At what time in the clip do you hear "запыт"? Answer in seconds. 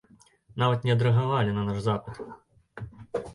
1.89-2.17